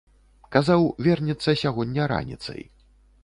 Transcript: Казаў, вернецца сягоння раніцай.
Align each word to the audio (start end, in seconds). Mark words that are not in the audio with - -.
Казаў, 0.55 0.85
вернецца 1.07 1.55
сягоння 1.63 2.07
раніцай. 2.13 2.61